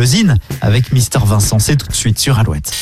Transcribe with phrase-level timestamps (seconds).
[0.00, 1.58] le Zine avec Mister Vincent.
[1.58, 2.72] C'est tout de suite sur Alouette.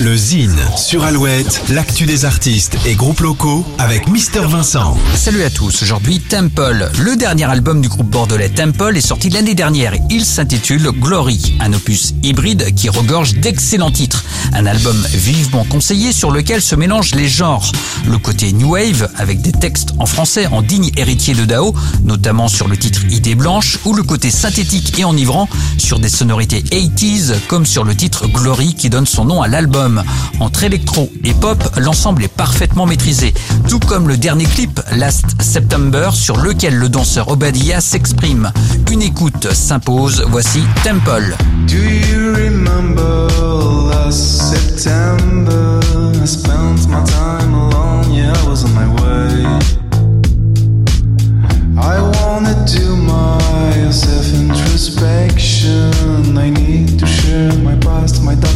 [0.00, 4.98] Le Zine sur Alouette, l'actu des artistes et groupes locaux avec Mister Vincent.
[5.14, 6.90] Salut à tous, aujourd'hui Temple.
[6.98, 9.94] Le dernier album du groupe bordelais Temple est sorti l'année dernière.
[10.10, 14.24] Il s'intitule Glory, un opus hybride qui regorge d'excellents titres.
[14.52, 17.70] Un album vivement conseillé sur lequel se mélangent les genres.
[18.04, 21.72] Le côté New Wave avec des textes en français en digne héritier de Dao,
[22.02, 26.47] notamment sur le titre Idée blanche, ou le côté synthétique et enivrant sur des sonorités
[26.48, 30.02] 80s comme sur le titre Glory qui donne son nom à l'album.
[30.40, 33.34] Entre électro et pop, l'ensemble est parfaitement maîtrisé,
[33.68, 38.52] tout comme le dernier clip Last September sur lequel le danseur Obadiah s'exprime.
[38.90, 41.36] Une écoute s'impose, voici Temple.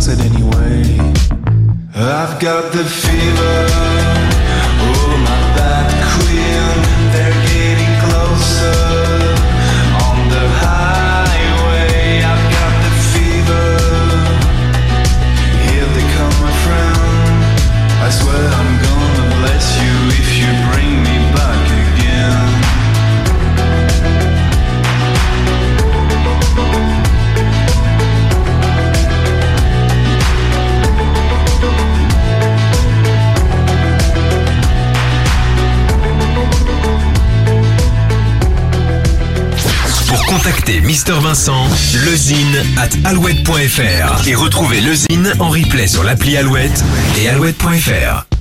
[0.02, 0.98] My anyway.
[1.94, 3.66] I've got the fever,
[4.80, 5.41] oh my
[40.42, 41.68] Pour contacter Mister Vincent,
[42.04, 46.82] lezine at alouette.fr et retrouver lezine en replay sur l'appli Alouette
[47.20, 48.31] et alouette.fr.